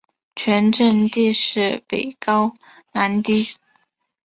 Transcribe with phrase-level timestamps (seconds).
[0.35, 2.55] 全镇地势北高
[2.91, 3.55] 南低。